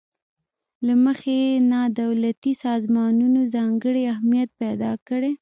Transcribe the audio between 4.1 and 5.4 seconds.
اهمیت پیداکړی.